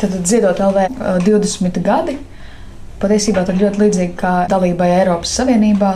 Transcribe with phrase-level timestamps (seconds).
[0.00, 0.86] Tad ziedot LV
[1.26, 2.16] 20 gadi.
[3.00, 5.92] Patiesībā tas ļoti līdzīgi kā dalībai Eiropas Savienībā.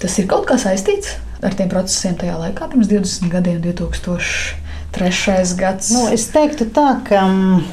[0.00, 5.56] Tas ir kaut kā saistīts ar tiem procesiem tajā laikā, pirms 20 gadiem, 2003.
[5.60, 5.90] gads.
[5.92, 7.66] Nu, es teiktu tā, ka mm,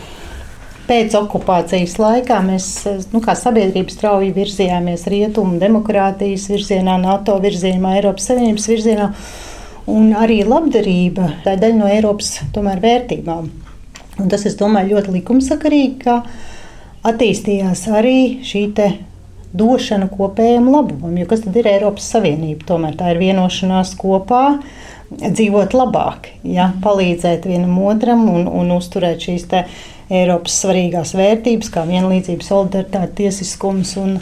[0.89, 2.67] pēc okupācijas laikā mēs
[3.13, 9.09] nu, kā sabiedrība strauji virzījāmies rietumu demokrātijas virzienā, NATO virzienā, Eiropas Savienības virzienā.
[9.91, 13.49] Un arī labdarība tā ir daļa no Eiropas tomēr, vērtībām.
[14.19, 16.17] Un tas, es domāju, ļoti likumsakarīgi, ka
[17.07, 18.65] attīstījās arī šī
[19.57, 21.15] došana kopējam labumam.
[21.19, 22.65] Jo kas tad ir Eiropas Savienība?
[22.67, 24.45] Tomēr tā ir vienošanās kopā.
[25.11, 29.49] Dzīvot labāk, ja, palīdzēt vienam otram un, un uzturēt šīs
[30.11, 34.17] Eiropas svarīgās vērtības, kā vienlīdzība, solidaritāte, tiesiskums un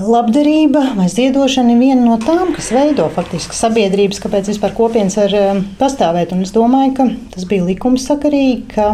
[0.00, 5.36] labdarība vai ziedošana, ir viena no tām, kas veido faktiski sabiedrības, kāpēc vispār kopienas var
[5.38, 6.34] eh, pastāvēt.
[6.34, 8.88] Un es domāju, ka tas bija likumsakarīgi, ka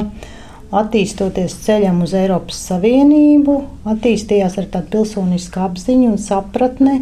[0.77, 3.57] attīstoties ceļam uz Eiropas Savienību,
[3.91, 7.01] attīstījās ar tādu pilsonisku apziņu un sapratni,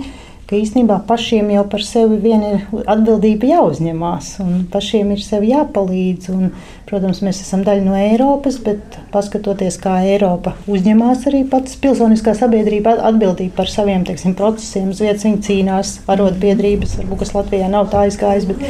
[0.49, 6.31] ka īstenībā pašiem jau par sevi vien ir atbildība jāuzņemās, un pašiem ir sev jāpalīdz.
[6.33, 6.53] Un,
[6.89, 12.97] protams, mēs esam daļa no Eiropas, bet paskatoties, kā Eiropa uzņemās arī pats pilsoniskā sabiedrība
[13.11, 18.07] atbildību par saviem teiksim, procesiem, uz vietas viņi cīnās, arotbiedrības, varbūt kas Latvijā nav tā
[18.07, 18.65] aizgājis, bet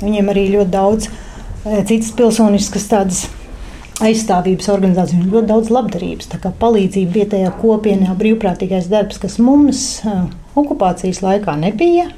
[0.00, 3.26] viņiem arī ļoti daudz eh, citas pilsoniskas tādas
[4.00, 6.32] aizstāvības organizāciju un ļoti daudz labdarības.
[6.62, 9.82] Palīdzība vietējā kopienā, brīvprātīgais darbs, kas mums
[10.60, 12.08] okupācijas laikā nebija.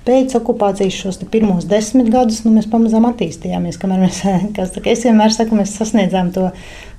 [0.00, 3.76] Pēc okupācijas šos pirmos desmit gadus nu, mēs pamazām attīstījāmies.
[3.90, 4.22] Mēs,
[4.56, 6.48] saka, es vienmēr saku, mēs sasniedzām to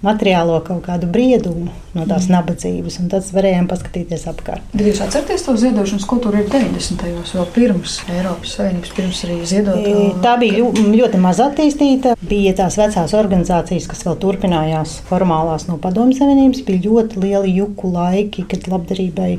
[0.02, 2.34] materiālo kaut kādu briedumu no tās mm.
[2.34, 4.64] nabadzības, un tad varējām paskatīties apkārt.
[4.74, 7.02] Bet jūs atceraties to ziedošanas kultūru ir 90.
[7.04, 9.90] gados, vēl pirms Eiropas Savienības, pirms arī ziedot?
[10.24, 12.16] Tā bija ļoti maz attīstīta.
[12.32, 17.92] Bija tās vecās organizācijas, kas vēl turpinājās formālās no Padomju Savienības, bija ļoti lieli juku
[17.92, 19.34] laiki, kad labdarībai,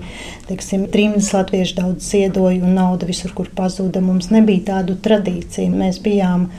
[0.50, 4.04] teiksim, trimdas latvieši daudz ziedoja un nauda visur, kur pazuda.
[4.04, 5.72] Mums nebija tādu tradīciju.
[5.72, 6.50] Mēs bijām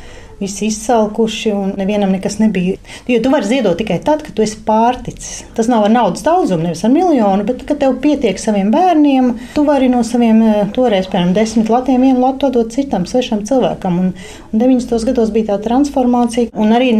[0.43, 2.77] visi izsalkuši un nevienam nekas nebija.
[3.07, 5.43] Jo tu vari ziedot tikai tad, kad tu esi pārticis.
[5.55, 9.65] Tas nav ar naudas daudzumu, nevis ar miljonu, bet kad tev pietiek saviem bērniem, tu
[9.67, 13.99] vari no saviem eh, toreiz, piemēram, desmit latiem vienu latu dot citam svešam cilvēkam.
[14.03, 14.11] Un,
[14.51, 14.95] un 90.
[15.09, 16.91] gados bija tā transformācija, un arī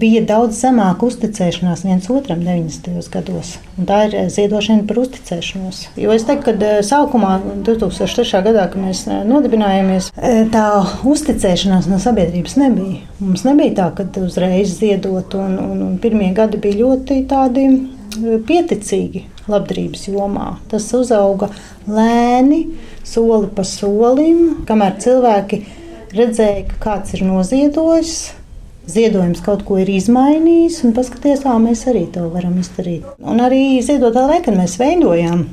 [0.00, 3.10] bija daudz zemāka uzticēšanās viens otram 90.
[3.14, 3.56] gados.
[3.78, 5.84] Un tā ir eh, ziedošana par uzticēšanos.
[6.00, 8.44] Jo es teiktu, ka eh, sākumā, 2003.
[8.48, 10.10] gadā, kad mēs nodibinājāmies,
[10.54, 10.66] tā
[11.08, 13.04] uzticēšanās no sabiedrības nebija nebija.
[13.20, 18.38] Mums nebija tā, ka uzreiz ziedot, un, un, un pirmie gadi bija ļoti tādi e,
[18.48, 20.54] pieticīgi labdarības jomā.
[20.70, 21.50] Tas uzauga
[21.86, 22.64] lēni,
[23.06, 25.60] soli pa solim, kamēr cilvēki
[26.14, 28.16] redzēja, ka kāds ir noziedojis.
[28.84, 33.06] Ziedojums kaut ko ir izmainījis, un paskatieties, kā mēs arī to varam izdarīt.
[33.24, 35.46] Un arī ziedot vēl, kad mēs veidojām,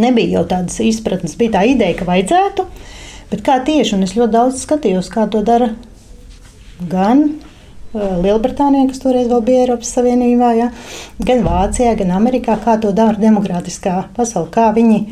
[0.00, 2.64] nebija jau tādas izpratnes, bija tā ideja, ka vajadzētu,
[3.30, 5.74] bet kā tieši, un es ļoti daudz skatījos, kā to dara
[6.90, 10.70] gan uh, Lielbritānijā, kas toreiz vēl bija Eiropas Savienībā, ja,
[11.22, 15.04] gan Vācijā, gan Amerikā, kā to dara demokrātiskā pasaule, kā viņi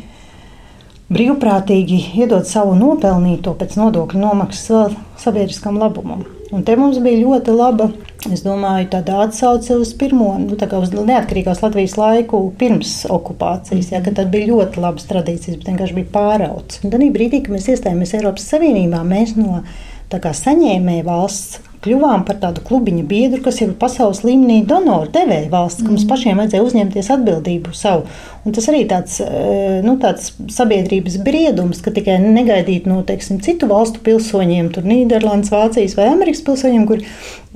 [1.13, 6.25] brīvprātīgi iedod savu nopelnīto pēc nodokļu nomaksas sabiedriskam labumam.
[6.53, 7.87] Un te mums bija ļoti laba,
[8.29, 13.89] es domāju, tāda atsauce uz pirmo, nu, tā kā uz neatkarīgās Latvijas laiku pirms okupācijas,
[13.95, 16.83] ja, kad tad bija ļoti labas tradīcijas, bet vienkārši bija pārauts.
[16.85, 19.63] Un tad brīdī, kad mēs iestājāmies Eiropas Savienībā, mēs no
[20.37, 25.91] saņēmēja valsts kļuvām par tādu klubiņu biedru, kas ir pasaules līmenī donoru devēja valsts, ka
[25.91, 26.11] mums mm.
[26.13, 28.07] pašiem vajadzēja uzņemties atbildību savu.
[28.47, 33.69] Un tas arī tāds, eh, nu, tāds sabiedrības briedums, ka tikai negaidīt no teiksim, citu
[33.71, 37.03] valstu pilsoņiem, tur Nīderlandes, Vācijas vai Amerikas pilsoņiem, kur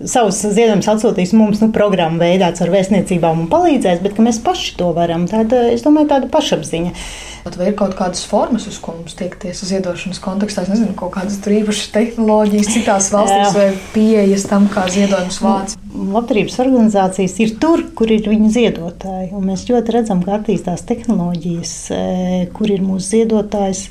[0.04, 4.92] savus ziedojumus atsūtīs mums nu, programmu veidā ar vēstniecībām un palīdzēs, bet mēs paši to
[4.96, 5.24] varam.
[5.30, 6.92] Tāda, es domāju, tāda pašapziņa.
[7.46, 10.64] Vai ir kaut kādas formas, uz ko mums tiekties ziedošanas kontekstā?
[10.66, 13.68] Es nezinu, kaut kādas īpašas tehnoloģijas citās valstīs vai
[14.16, 15.74] pieejas tam, kā ziedojums vāc.
[15.92, 19.30] Labdarības organizācijas ir tur, kur ir viņu ziedotāji.
[19.36, 22.00] Un mēs ļoti redzam, ka attīstās tehnoloģijas, e,
[22.56, 23.86] kur ir mūsu ziedotājs.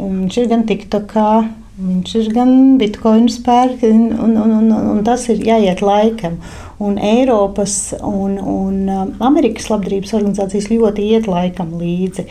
[0.00, 1.30] Viņš ir gan TikTokā,
[1.76, 6.38] Viņš ir gan bitkoinu spērks, un, un, un, un tas ir jāiet laikam.
[6.80, 12.24] Un Eiropas un, un um, Amerikas labdarības organizācijas ļoti iet laikam līdzi.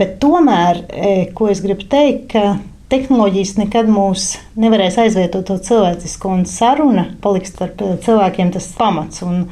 [0.00, 2.46] Bet tomēr, e, ko es gribu teikt, ka
[2.92, 9.22] tehnoloģijas nekad mūs nevarēs aizvietot to cilvēcisko, un saruna paliks starp e, cilvēkiem tas pamats.
[9.26, 9.46] Un,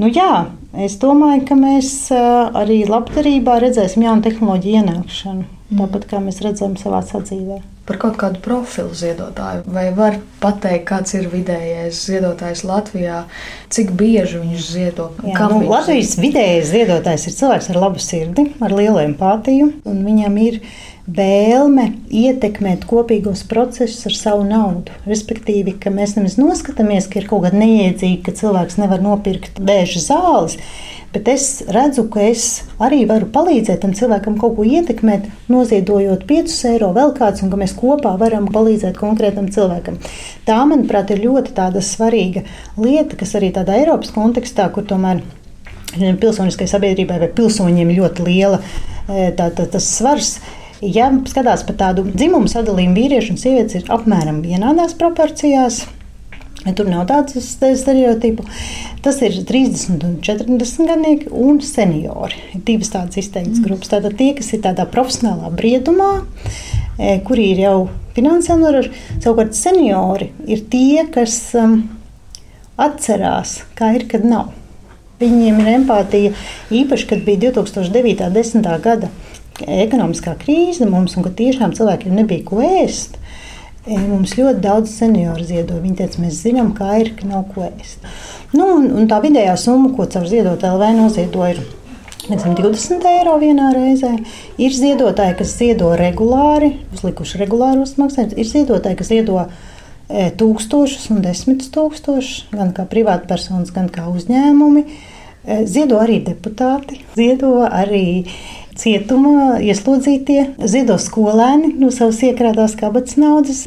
[0.00, 0.46] nu jā,
[0.86, 2.20] es domāju, ka mēs e,
[2.62, 7.62] arī labdarībā redzēsim jaunu tehnoloģiju ienākšanu, tāpat kā mēs redzam savā sadzīvē.
[7.84, 9.66] par kaut kādu profilu ziedotāju.
[9.68, 13.24] Vai var pateikt, kāds ir vidējais ziedotājs Latvijā,
[13.68, 15.10] cik bieži viņš ziedo?
[15.20, 20.40] Jā, nu, Latvijas vidējais ziedotājs ir cilvēks ar labu sirdi, ar lielu empātiju, un viņam
[20.46, 20.58] ir
[21.04, 24.94] vēlme ietekmēt kopīgos procesus ar savu naudu.
[25.04, 30.00] Respektīvi, ka mēs nemaz noskatāmies, ka ir kaut kāda neiedzīga, ka cilvēks nevar nopirkt bēža
[30.08, 30.56] zāles
[31.14, 36.56] bet es redzu, ka es arī varu palīdzēt tam cilvēkam kaut ko ietekmēt, noziedojot 5
[36.72, 40.00] eiro vēl kāds, un ka mēs kopā varam palīdzēt konkrētam cilvēkam.
[40.48, 42.44] Tā, manuprāt, ir ļoti svarīga
[42.76, 45.22] lieta, kas arī tādā Eiropas kontekstā, kur tomēr
[45.94, 50.38] pilsoniskai sabiedrībai vai pilsoņiem ļoti liela e, tā, tā, tas svars.
[50.82, 55.84] Ja skatās par tādu dzimumu sadalījumu, vīrieši un sievietes ir apmēram vienādās proporcijās.
[56.72, 58.46] Tur nav tādu stereotipu.
[59.04, 62.40] Tas ir 30 un 40 gadnieki un seniori.
[62.56, 63.66] Ir divas tādas izteiktas mm.
[63.66, 63.92] grupas.
[63.92, 66.12] Tātad tie, kas ir tādā profesionālā briedumā,
[66.96, 67.76] e, kuri ir jau
[68.16, 71.82] finansiāli noražoti, savukārt seniori ir tie, kas um,
[72.80, 74.54] atcerās, kā ir, kad nav.
[75.20, 76.32] Viņiem ir empātija
[76.74, 78.24] īpaši, kad bija 2009.
[78.24, 78.72] un 2010.
[78.82, 79.12] gada
[79.62, 83.20] ekonomiskā krīze mums, un ka tiešām cilvēkiem nebija ko ēst.
[83.84, 85.76] E, mums ļoti daudz senioru ziedo.
[85.82, 88.04] Viņi teica, mēs zinām, kā ir, ka nav ko ēst.
[88.56, 91.60] Nu, un, un tā vidējā summa, ko caur ziedot LV noziedo, ir
[92.24, 94.14] Nezinu, 20 eiro vienā reizē.
[94.56, 98.38] Ir ziedotāji, kas ziedo regulāri, uzlikuši regulārus maksājumus.
[98.40, 104.86] Ir ziedotāji, kas ziedo e, tūkstošus un desmit tūkstošus, gan kā privātpersonas, gan kā uzņēmumi.
[104.86, 108.24] E, ziedo arī deputāti, ziedo arī
[108.78, 110.40] cietumā ieslodzītie,
[110.70, 113.64] ziedo skolēni no savas iekrātās kabatas naudas.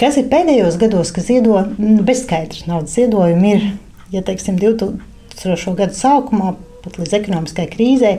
[0.00, 3.68] Kas ir pēdējos gados, kas ziedo nu, bezskaidrs naudas ziedojumi, ir,
[4.14, 5.76] ja teiksim, 2000.
[5.78, 8.12] gadu sākumā pat līdz ekonomiskai krīzē,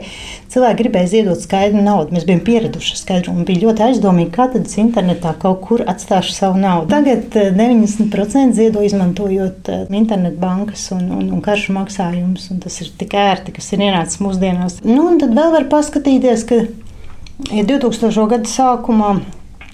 [0.52, 2.14] cilvēki gribēja ziedot skaidru naudu.
[2.16, 6.36] Mēs bijām pieraduši skaidru un bija ļoti aizdomīgi, kā tad es internetā kaut kur atstāšu
[6.36, 6.90] savu naudu.
[6.92, 12.90] Tagad 90% eh, ziedo izmantojot eh, internetbankas un, un, un karšu maksājumus, un tas ir
[13.00, 14.80] tik ērti, kas ir ienācis mūsdienās.
[14.86, 16.64] Nu, un tad vēl var paskatīties, ka
[17.50, 18.28] 2000.
[18.30, 19.16] gada sākumā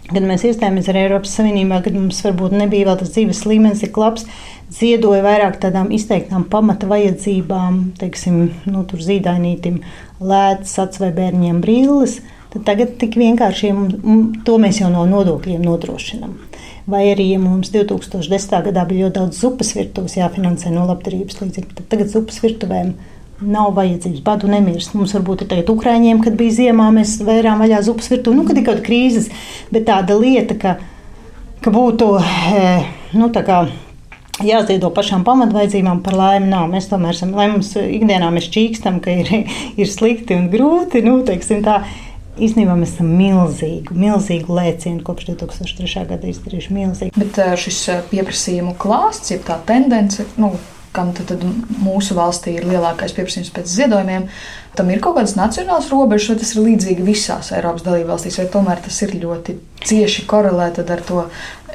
[0.08, 3.98] Kad mēs iestājāmies ar Eiropas Savienībā, kad mums varbūt nebija vēl tas dzīves līmenis, ir
[4.00, 4.24] labs,
[4.72, 8.38] ziedoja vairāk tādām izteiktām pamata vajadzībām, teiksim,
[8.72, 9.82] nu, zīdainītim,
[10.24, 12.22] lētas, acu vai bērniem brīlis.
[12.54, 13.74] Tad tagad tik vienkārši
[14.48, 16.32] to mēs jau no nodokļiem nodrošinām.
[16.88, 18.54] Vai arī, ja mums 2010.
[18.70, 22.94] gadā bija ļoti daudz zupas virtuves jāfinansē no labdarības līdzekļiem, tad tagad zupas virtuvēm
[23.40, 24.22] nav vajadzības.
[24.26, 24.94] Badu nemirst.
[24.98, 28.58] Mums varbūt ir tagad Ukrāņiem, kad bija ziemā, mēs vērām vaļā zupas virtuvi, nu, kad
[28.58, 29.28] ir kaut kāda krīzes,
[29.74, 30.78] bet tāda lieta, ka,
[31.64, 32.88] ka būtu, eh,
[33.18, 33.62] nu, tā kā
[34.44, 36.68] jāziedo pašām pamatvaidzībām par laimi nav.
[36.72, 39.32] Mēs tomēr esam, lai mums ikdienā mēs čīkstam, ka ir,
[39.80, 41.82] ir slikti un grūti, nu, teiksim tā,
[42.38, 46.04] Īstenībā mēs esam milzīgu, milzīgu lēcienu kopš 2003.
[46.06, 46.74] gada izdarījuši.
[46.76, 47.18] Milzīgu.
[47.18, 50.52] Bet eh, šis eh, pieprasījumu klāsts, jeb tā tendence, nu,
[50.98, 51.44] kam tad, tad
[51.78, 54.26] mūsu valstī ir lielākais pieprasījums pēc ziedojumiem,
[54.78, 58.82] tam ir kaut kādas nacionālas robežas, vai tas ir līdzīgi visās Eiropas dalībvalstīs, vai tomēr
[58.84, 59.56] tas ir ļoti
[59.88, 61.24] cieši korelēta ar to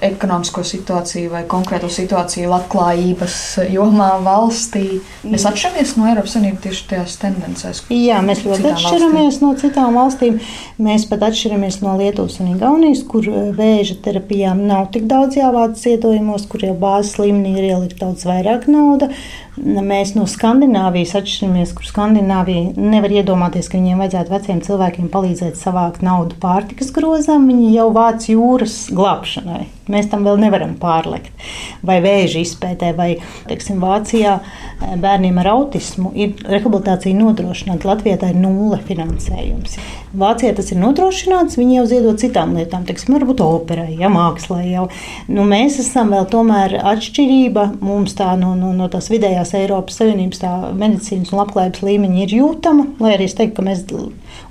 [0.01, 3.38] ekonomisko situāciju vai konkrēto situāciju labklājības
[3.72, 5.00] jomā valstī.
[5.28, 7.84] Mēs atšķiramies no Eiropas Savienības tieši tajās tendencēs.
[7.94, 9.45] Jā, mēs ļoti atšķiramies valstīm.
[9.45, 10.40] no citām valstīm.
[10.84, 15.78] Mēs pat atšķiramies no Lietuvas un Igaunijas, kur eh, vēža terapijām nav tik daudz jāvāc
[15.80, 19.13] ziedojumos, kur jau bāzes līmenī ir ielikt daudz vairāk naudas.
[19.62, 26.01] Mēs no Skandināvijas atšķiramies, kur Skandināvija nevar iedomāties, ka viņiem vajadzētu veciem cilvēkiem palīdzēt savākt
[26.01, 27.46] naudu pārtikas grozam.
[27.51, 29.68] Viņi jau vāc jūras glābšanai.
[29.94, 31.46] Mēs tam vēl nevaram pārlekt.
[31.86, 33.12] Vai vēža izpētē, vai
[33.50, 37.92] teiksim, Vācijā eh, bērniem ar autismu ir rehabilitācija nodrošināta.
[37.94, 39.77] Latvijā tā ir nulle finansējums.
[40.13, 44.84] Vācijā tas ir nodrošināts, viņi jau ziedot citām lietām, teiksim, varbūt operai, ja, mākslā jau.
[45.25, 47.63] Nu, mēs esam vēl tomēr atšķirība.
[47.82, 50.43] Mums tā no, no, no tās vidējās Eiropas Savienības
[50.77, 53.84] medicīnas un labklājības līmeņa ir jūtama, lai arī es teiktu, ka mēs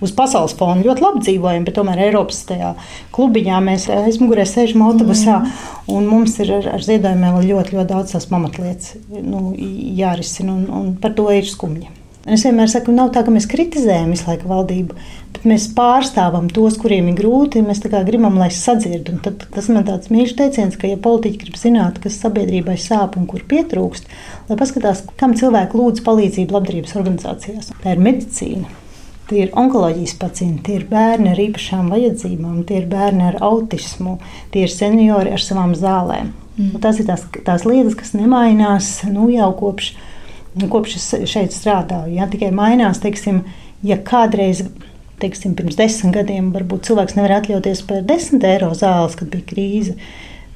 [0.03, 2.43] uz pasaules fona ļoti labi dzīvojam, bet tomēr Eiropas
[3.15, 5.57] klubiņā mēs aizmugurē sēžam autobusā mm.
[5.95, 9.53] un mums ir ar, ar ziedojumiem ļoti, ļoti daudz tās pamatlietas nu,
[10.03, 12.02] jārisina un, un par to ir skumji.
[12.23, 14.95] Es vienmēr saku, nav tā, ka mēs kritizējam visu laiku valdību,
[15.35, 17.65] bet mēs pārstāvam tos, kuriem ir grūti.
[17.67, 19.11] Mēs gribam, lai sadzird.
[19.11, 23.19] Un tad, tas man tāds mīļš teiciens, ka, ja politiķi grib zināt, kas sabiedrībai sāp
[23.19, 24.07] un kur pietrūkst,
[24.51, 27.73] lai paskatās, kam cilvēki lūdz palīdzību labdarības organizācijās.
[27.83, 28.71] Tā ir medicīna.
[29.33, 34.19] Tie ir onkoloģijas pacienti, tie ir bērni ar īpašām vajadzībām, tie ir bērni ar autismu,
[34.55, 36.31] tie ir seniori ar savām zālēm.
[36.59, 36.81] Mm.
[36.85, 39.95] Tas ir tās, tās lietas, kas nemainās nu, jau kopš,
[40.73, 42.17] kopš es šeit strādāju.
[42.17, 42.29] Ja?
[42.31, 43.43] Tikai mainās, teiksim,
[43.87, 44.65] ja kādreiz
[45.23, 49.95] teiksim, pirms desmit gadiem varbūt cilvēks nevar atļauties par 10 eiro zāles, kad bija krīze,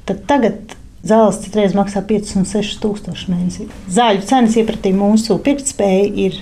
[0.09, 0.75] tad tagad
[1.07, 3.67] zāles citreiz maksā 5 un 6 tūkstoši mēnesī.
[3.93, 6.41] Zāļu cenas iepratī mūsu pirktspēja ir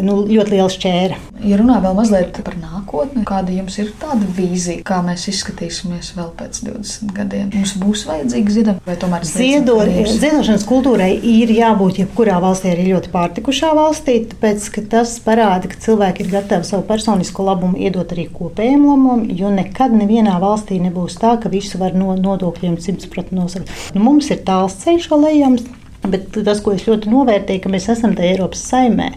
[0.00, 1.18] nu, ļoti liela šķēra.
[1.44, 6.30] Ja runā vēl mazliet par nākotni, kāda jums ir tāda vīzija, kā mēs izskatīsimies vēl
[6.38, 7.50] pēc 20 gadiem?
[7.54, 13.12] Mums būs vajadzīga ziedojuma vai tomēr Ziedot, ziedošanas kultūrai ir jābūt jebkurā valstī, arī ļoti
[13.12, 18.28] pārtikušā valstī, tāpēc ka tas parāda, ka cilvēki ir gatavi savu personisko labumu iedot arī
[18.32, 23.70] kopējiem labumam, jo nekad nevienā valstī nebūs tā, ka visu var no nodokļiem 100% nosakt.
[23.96, 25.66] Nu, mums ir tāls ceļš vēl ejams,
[26.06, 29.12] bet tas, ko es ļoti novērtēju, ka mēs esam tajā Eiropas saimē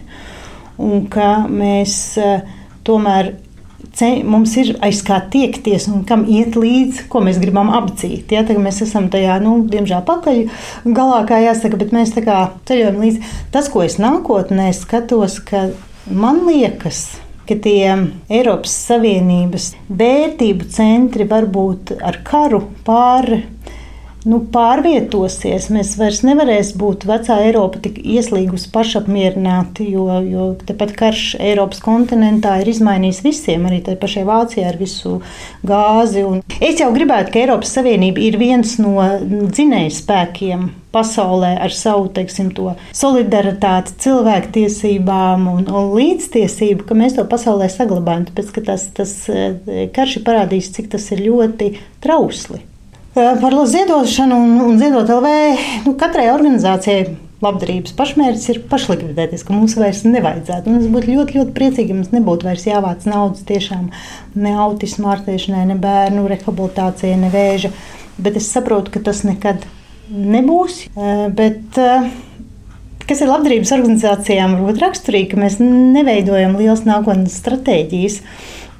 [0.82, 2.46] un ka mēs eh,
[2.86, 3.34] tomēr
[4.24, 8.32] mums ir aiz kā tiekties un kam iet līdzi, ko mēs gribam apdzīt.
[8.32, 10.42] Ja, mēs esam tajā, nu, diemžēl, pakaļ
[10.84, 13.22] galā, kā jāsaka, bet mēs tā kā ceļojam līdzi.
[13.54, 15.70] Tas, ko es nākotnē skatos, ka
[16.10, 17.06] man liekas,
[17.48, 17.94] ka tie
[18.28, 23.44] Eiropas Savienības vērtību centri var būt ar karu pāri
[24.26, 25.68] nu, pārvietosies.
[25.74, 32.56] Mēs vairs nevarēsim būt vecā Eiropa tik ieslīgusi pašapmierināti, jo, jo tepat karš Eiropas kontinentā
[32.62, 35.20] ir izmainījis visiem, arī tai pašai Vācijai ar visu
[35.66, 36.24] gāzi.
[36.26, 42.08] Un es jau gribētu, ka Eiropas Savienība ir viens no dzinēju spēkiem pasaulē ar savu
[42.16, 42.52] teiksim,
[42.96, 48.30] solidaritāti, cilvēktiesībām un, un līdztiesību, ka mēs to pasaulē saglabājam.
[48.30, 52.62] Tāpēc tas, tas eh, karš ir parādījis, cik tas ir ļoti trausli.
[53.16, 55.30] Par ziedošanu un, un ziedot LV
[55.86, 60.68] nu, katrai organizācijai labdarības pašmērķis ir pašlikvidēties, ka mums vairs nevajadzētu.
[60.68, 63.88] Un es būtu ļoti, ļoti priecīgi, ja mums nebūtu vairs jāvāc naudas tiešām
[64.40, 67.72] ne autismu ārstēšanai, ne bērnu rehabilitācijai, ne vēža.
[68.20, 69.64] Bet es saprotu, ka tas nekad
[70.12, 70.82] nebūs.
[71.40, 71.80] Bet,
[73.06, 78.20] kas ir labdarības organizācijām, varbūt raksturīgi, ka mēs neveidojam lielas nākotnes stratēģijas.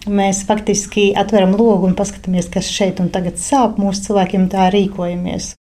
[0.06, 5.56] Mēs faktiski atveram logu un paskatāmies, kas šeit un tagad sāp mūsu cilvēkiem, tā rīkojamies.